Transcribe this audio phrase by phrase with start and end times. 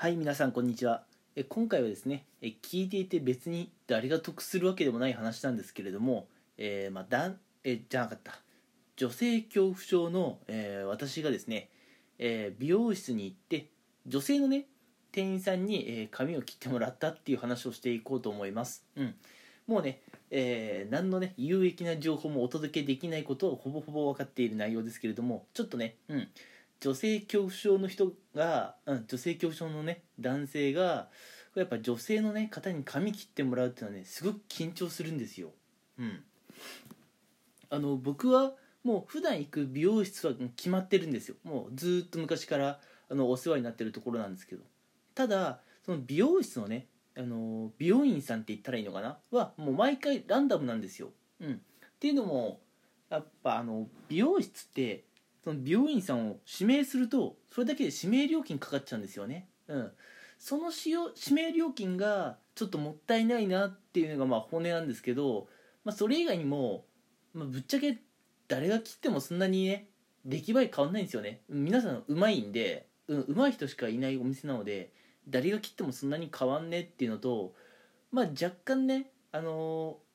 [0.00, 1.02] はい皆さんこんにちは。
[1.36, 6.26] え今回はですねえ聞いていて別に誰が得するわけでもない話なんですけれども、
[6.56, 7.34] えーまあ、だ
[7.64, 8.40] えじゃなかった。
[8.96, 11.68] 女性恐怖症の、えー私がですね、
[12.18, 13.66] えー美容室に行って
[14.06, 14.64] 女性のね
[15.12, 19.14] 店員さんに、え髪を切ってもらったっていう話をしていこうと思います、うん、
[19.66, 26.28] もうね、え何のね有益な情報もお届けできないことをほぼほぼ分かっている内容ですけれどもちょっとね、うん、
[26.80, 31.08] 女性恐怖症の人が、うん、女性恐怖症のね男性が
[31.54, 35.50] やっぱ女性のね方に髪切ってもらうっていうのはねすごく緊張するんですよ。
[35.98, 36.22] うん、
[37.68, 38.52] あの僕は
[38.82, 41.36] もう普段行く美容室は決まってるんですよ。
[41.44, 44.62] もうずっと昔からあのお世話になってるところなんですけど。
[45.14, 49.18] ただその美容室のねあの美容院さんって言ったらいいのかな？
[49.30, 51.10] はもう毎回ランダムなんですよ。
[51.40, 51.56] うん、っ
[51.98, 52.60] ていうのも
[53.10, 55.04] やっぱあの美容室って
[55.42, 59.48] その美容院さんを指名するとそれだけで指名料金かかっちゃうんですよね。
[59.68, 59.92] うん、
[60.38, 65.48] その使用指名料金がちょっともったいないなっていうのがまあ本音なんですけど、
[65.84, 66.84] まあ、それ以外にも、
[67.32, 67.98] まあ、ぶっちゃけ
[68.48, 69.88] 誰が切ってもそんなにね
[70.24, 71.40] 出来栄え変わんないんですよね。
[71.48, 74.92] 皆さんうまいんでうんい人しかいないお店なので
[75.28, 77.54] 誰が切ってもそんなに変わんねっていうのと
[78.12, 80.10] まあ若干ねあのー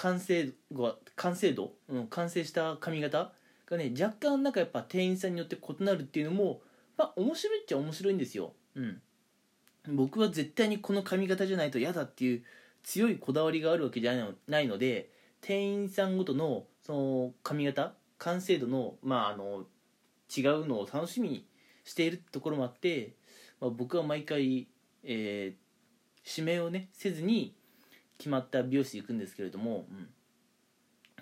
[0.00, 3.32] 完成度完成度、うん、完成した髪型
[3.70, 6.60] がね若干なんかやっぱ店員さんによって異なるっていうのも
[6.96, 8.52] まあ面白いっちゃ面白いんですよ。
[8.74, 9.00] うん。
[9.88, 12.42] 僕は絶対にこの髪型じゃないと嫌だっていう
[12.82, 14.14] 強いこだわりがあるわけじゃ
[14.46, 15.10] ないので
[15.40, 19.64] 店員さんごとのその髪型完成度のまああの
[20.36, 21.46] 違うのを楽しみに
[21.84, 23.14] しているところもあって、
[23.58, 24.68] まあ、僕は毎回、
[25.02, 25.70] えー
[26.24, 27.54] 指名をねせずに
[28.18, 30.08] 決まった美容室行くんですけれども、うん、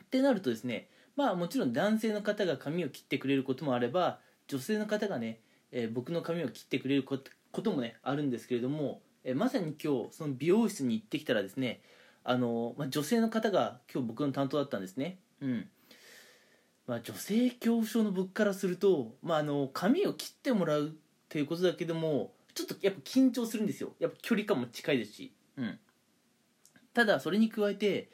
[0.00, 0.88] ってなるとですね
[1.18, 5.40] まあもちろん男性の方が髪を切ってくれることもあれば女性の方がね、
[5.72, 11.80] えー僕の髪を切ってくれることもねあるんですけれども、えーまさに今日その美容室に行ってきたらですね
[12.22, 15.18] あの、まあ、女性の方が今日僕の担当だったんですね。
[15.42, 15.68] うん。
[16.86, 20.90] まあ、女性恐怖症の僕からすると、まあ、あの髪を切ってもらうっ
[21.28, 23.92] ていうことだけでもちょっとやっぱ緊張するんですよ。
[23.98, 25.78] やっぱ距離感も近いですし、うん、
[26.94, 28.08] ただそれに加えて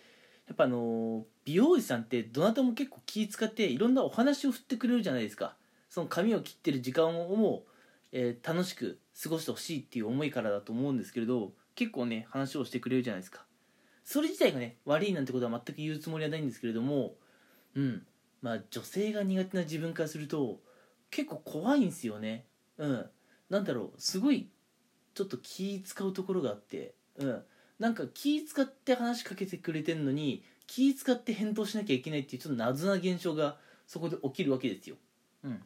[0.47, 5.57] やっぱあの美容師さんってどなたも結構気使っていろんなお話を振ってくれるじゃないですか。
[5.89, 7.71] その髪を切ってる時間をもう、
[8.13, 13.47] えー楽しく過ごしてほしいっていう思いからだと思うんですけれど結構ね話をしてくれるじゃないですか。
[14.05, 17.15] それ自体がね悪いなんてことは全く言うつもりはないんですけれども
[17.75, 18.07] うん。
[18.43, 20.61] まあ女性が苦手な自分からすると
[21.11, 22.45] 結構怖いんですよね。
[22.77, 23.11] うん。
[23.49, 24.49] なんだろうすごい
[25.15, 27.43] ちょっと気使うところがあってうん。
[27.79, 34.97] なんか気使って話しかけてくれてんのに気使って返答しなきゃいけないっていうちょっと謎な現象がそこで起きるわけですよ。
[35.45, 35.63] うん。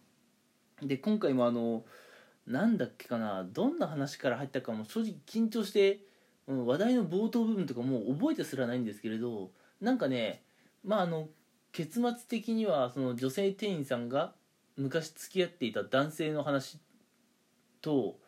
[0.82, 1.84] で今回もあの
[2.46, 6.00] なんだっけかなどんな話から入ったかも正直緊張して、
[6.46, 10.42] うん、話題の冒頭部分とかもう覚えてすらないんですけれどなんかね
[10.84, 11.28] まああの
[11.72, 14.32] 結末的にはその女性店員さんが
[14.76, 16.78] 昔付き合っていた男性の話
[17.82, 18.18] と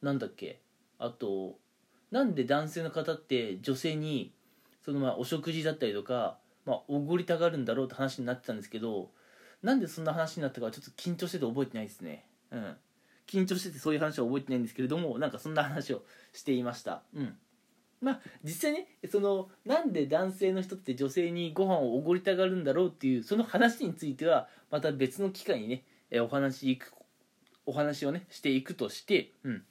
[0.00, 0.60] なんだっけ
[0.98, 1.58] あと
[2.10, 4.32] なんで男性の方って女性に
[4.84, 9.10] そのまあお食事だったりとかまあおごりたがるんだろうって話になってたんですけど
[9.62, 12.24] なんでそんな話になったかちょっと緊張してて覚えてないですね。
[12.50, 12.76] うん。
[13.26, 16.02] 緊張しててそういう話は覚えてないんですけれどもなんかそんな話を
[16.32, 17.02] していました。
[17.14, 17.34] うん。
[18.00, 26.92] まあ実際ねそのなんで男性の人って女性にご飯をおごりたがるんだろうっていうその話についてはまた別の機会にねえお話いく
[27.64, 29.64] お話をねしていくとして、うん。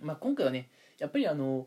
[0.00, 0.68] まあ、今回はね
[1.02, 1.66] やっぱりあの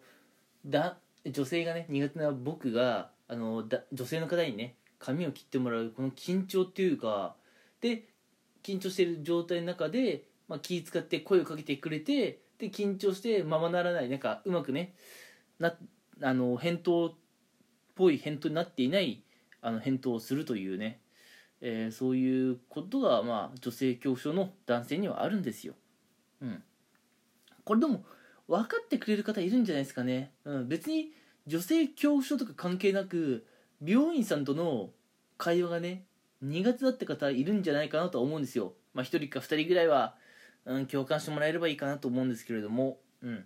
[0.66, 7.36] だ女性がね苦手な僕があのだ女性の方にね髪を切ってもらうこの緊張っていうか
[7.82, 8.06] で
[8.64, 14.96] 緊張してる状態の中で、まあ、気使って声をかけてくれてで緊張してままならないなんかうまくね
[15.60, 15.76] な
[16.22, 17.14] あの返答っ
[17.94, 19.22] ぽい返答になっていない
[19.62, 21.02] あの返答をするというね、
[21.60, 25.74] えーそういうことが、まあ、女性恐怖症の男性にはあるんですよ。
[26.42, 26.64] うん、
[27.66, 28.06] これでも
[28.48, 30.32] 分かってくれる方いるんじゃないですかね。
[30.46, 31.12] うん、別に
[31.48, 33.46] 女性恐怖症とか関係なく
[33.82, 34.92] 美容院さんとの
[35.38, 36.06] 会話がね
[36.42, 38.74] 苦手だって方いるんじゃないかなとは思うんですよ。
[38.94, 40.16] まあ、1人か2人ぐらいは、
[40.66, 43.46] うん、共感してもらえればいいかなと思うんですけれども、うん、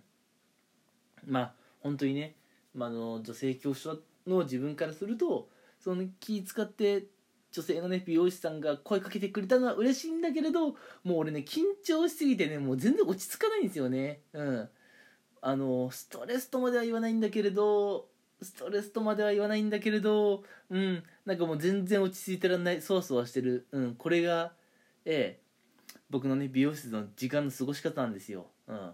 [1.26, 2.36] まあ本当にね、
[2.74, 5.48] ま、あの女性恐怖症の自分からすると
[5.78, 7.04] その気使って
[7.52, 14.20] 女性のね美容師さんが声かけてくれたのは嬉しいんだけれどもう俺ね緊張しすぎてねもう全然落ち着かないんですよね。
[14.32, 14.68] うん。
[15.42, 18.08] あのストレスとまでは言わないんだけれど
[18.42, 23.66] ストレスとまでは言わないんだけれどうんなんかもう全然落ち着いてらんないそわそわしてる。
[23.72, 24.52] うんこれが
[25.04, 25.40] ええ
[26.10, 28.46] 僕のね美容室の時間の過ごし方なんですよ。
[28.66, 28.90] うん。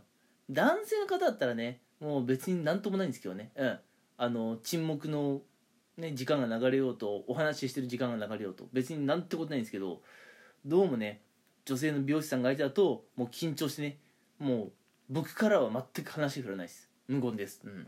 [0.51, 3.51] 男性の方だったらねもう別になんともないんですけどね。
[3.57, 3.79] うん。
[4.19, 5.43] あの沈黙の
[5.97, 8.69] ね時間が流れようとお話ししてる時間が流れようと。
[8.73, 10.03] 別になんてことないんですけど
[10.65, 11.23] どうもね
[11.65, 13.99] 女性の美容師さんが相手だともう緊張してね
[14.39, 14.73] もう
[15.09, 16.91] 僕からは全く話振らないです。
[17.09, 17.61] 無言です。
[17.65, 17.87] うん。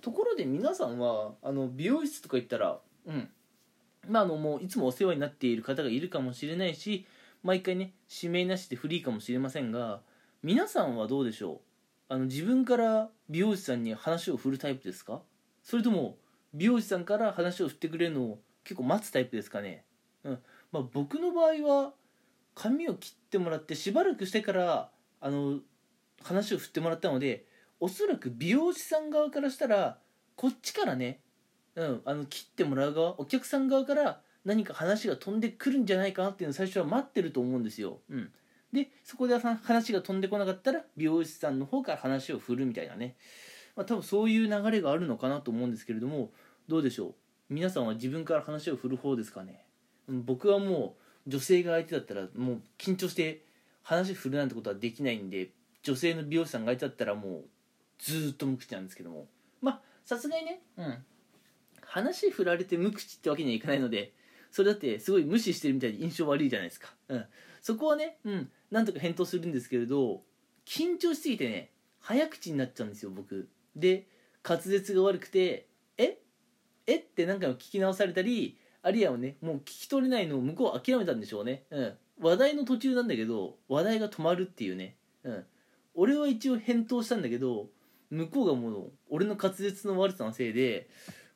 [0.00, 3.28] ところで皆さんはあの美容室とか行ったらうん。
[4.08, 7.06] まああのもういつもお世話になっている方がいるかもしれないし
[7.42, 10.00] 毎回ね指名なしでフリーかもしれませんが
[10.42, 11.60] 皆さんはどうでしょ
[12.10, 12.14] う？
[12.14, 15.22] あの自分から美容師さんに話を振るタイプですか？
[15.62, 16.16] それとも
[16.52, 19.84] 美容師さんから話を振ってくれるのを結構待つタイプですかね？
[20.24, 20.38] うん。
[20.72, 21.92] まあ僕の場合は
[22.54, 24.90] 髪を切ってもらってしばらくしてから
[25.20, 25.60] あの
[26.24, 27.44] 話を振ってもらったので
[27.80, 29.98] おそらく美容師さん側からしたら
[30.36, 31.20] こっちからね、
[31.74, 38.30] うん、あの切ってもらう側お客さん側から何か話が飛んでくるんじゃないかなっていうのを最初は待ってると思うんですよ、うん、
[38.72, 43.16] でそこで話が飛んでこなかったら美容師さんの方から話を振るみたいなね、
[43.76, 46.30] まあ、多分そういう流れがあるのかなと思うんですけれども
[46.68, 47.14] どうでしょう？
[47.50, 49.64] 皆さんは自分から話を振る方ですかね、
[50.08, 50.96] うん、僕はも
[51.26, 53.44] う女性が相手だったらもう緊張して
[53.82, 55.50] 話振るなんてことはできないんで
[55.82, 57.44] 女性の美容師さんが相手だったらもう
[57.98, 59.28] ずっと無口なんですけども。
[59.60, 61.04] まあさすがにねうん。
[61.82, 64.12] 話振られて無口ってわけにはいかないので
[64.50, 66.94] それだってすごい無視してるみたいで印象悪いじゃないですか。
[67.08, 67.24] うん。
[67.60, 70.22] そこはねうんなんとか返答するんですけれど
[70.64, 71.70] 緊張しすぎてね
[72.00, 73.48] 早口になっちゃうんですよ僕。
[73.76, 74.06] で
[74.48, 75.68] 滑舌が悪くて
[75.98, 76.18] 「え？
[76.86, 76.96] え？
[76.96, 81.64] っ?」て何回も聞き直されたりあるいはねもう聞き取れないのを向こう諦めたんでしょうね。
[81.70, 81.94] うん。
[82.20, 84.96] 話題の途中なんだけど話題が止まるっていうね。
[85.24, 85.46] うん
[85.94, 87.68] 俺は一応返答したんだけど
[88.10, 90.88] 向こうがもう俺の滑舌の悪さのせいで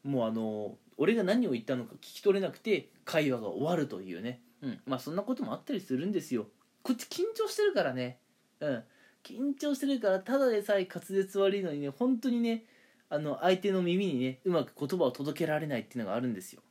[0.04, 6.46] もうあの俺が何を言ったのか聞き取れなくて会話が終わるというね、うん、まあそんなこともあったりするんですよ。
[6.82, 8.18] こっち緊張してるからね。
[8.60, 8.84] うん。
[9.24, 12.64] 緊張してるからただでさえ滑舌悪いのにね本当にね
[13.10, 16.62] あの相手の耳にねうまく言葉を届けられないっていうのがあるんですよ。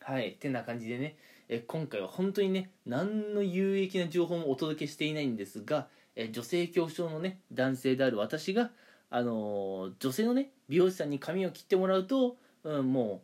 [0.00, 0.30] はい。
[0.30, 1.16] ってな感じでね。
[1.48, 5.88] え今回は本当にね何の有益な情報もお届けしていないんですが
[6.20, 8.72] え女性恐怖症のね男性である私が、
[9.08, 13.22] あの、女性のね美容師さんに髪を切ってもらうと、うん、も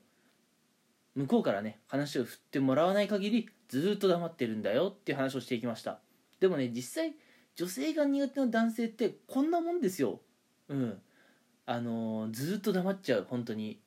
[1.17, 5.99] う向こうからね話を振ってもらわない限りずっと黙ってるんだよっていう話をしていきました。
[6.39, 7.15] でもね実際
[7.57, 10.21] 女性が苦手な男性ってこんなもんですよ。
[10.69, 10.99] うん。
[11.67, 13.81] あの、ずっと黙っちゃう本当に。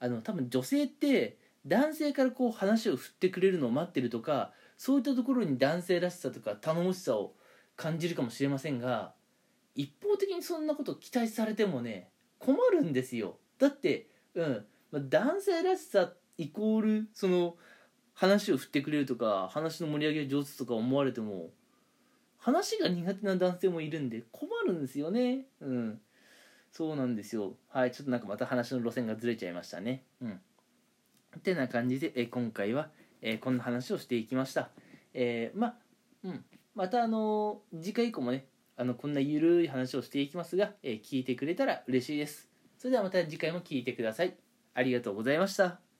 [0.00, 7.34] あの多分女性って男性からこう話を振ってくれるのを待ってるとかそういったところに男性らしさとか頼もしさを
[7.76, 9.14] 感じるかもしれませんが
[9.74, 13.38] 一方的にそんなこと期待されてもね困るんですよ。
[13.58, 17.56] だってうん、男性らしさイコールその
[18.14, 21.50] 話を振ってくれるとか話の盛り上げ上手とか思われても
[22.38, 25.46] 話が苦手な男性もいるんで困るんですよね。
[25.60, 26.00] うん。
[26.72, 27.54] そうなんですよ。
[27.68, 30.02] はいちょっとなんかまた話の路線がずれちゃいましたね。
[30.20, 30.40] うん。
[31.38, 32.90] ってな感じでえ今回は、
[33.20, 34.70] え、こんな話をしていきました。
[35.14, 35.74] えー、まあ
[36.24, 36.44] うん。
[36.74, 38.46] またあの次回以降もね
[38.76, 42.48] あのこんなゆるい話をしていきますが、えー、聞いてくれたら嬉しいです。
[42.78, 44.34] それではまた次回も聞いてください。
[44.74, 45.91] ありがとうございました。